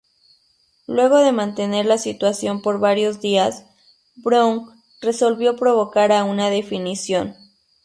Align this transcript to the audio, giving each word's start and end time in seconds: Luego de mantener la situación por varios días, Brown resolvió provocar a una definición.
Luego 0.87 1.19
de 1.19 1.31
mantener 1.31 1.85
la 1.85 1.99
situación 1.99 2.63
por 2.63 2.79
varios 2.79 3.19
días, 3.21 3.67
Brown 4.15 4.65
resolvió 4.99 5.55
provocar 5.55 6.11
a 6.11 6.23
una 6.23 6.49
definición. 6.49 7.35